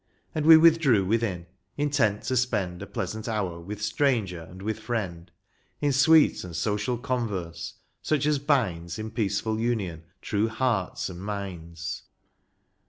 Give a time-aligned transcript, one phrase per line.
[0.33, 1.45] And we withdrew within,
[1.77, 5.29] intent to spend A pleasant hour with stranger and with friend
[5.79, 12.01] In sweet and social converse, such as binds In peaceful union true hearts and minds.